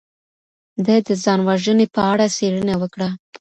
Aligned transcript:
ده 0.85 0.95
د 1.07 1.09
ځان 1.23 1.39
وژنې 1.47 1.85
په 1.95 2.01
اړه 2.11 2.25
څیړنه 2.35 2.73
وکړه. 2.81 3.09